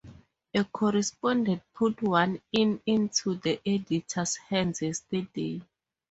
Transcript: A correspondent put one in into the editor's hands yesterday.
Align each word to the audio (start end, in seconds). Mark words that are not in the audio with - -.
A 0.55 0.63
correspondent 0.63 1.61
put 1.75 2.01
one 2.01 2.41
in 2.51 2.81
into 2.87 3.35
the 3.35 3.61
editor's 3.63 4.35
hands 4.37 4.81
yesterday. 4.81 5.61